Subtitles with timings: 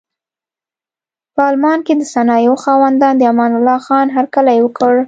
[1.35, 4.93] په المان کې د صنایعو خاوندانو د امان الله خان هرکلی وکړ.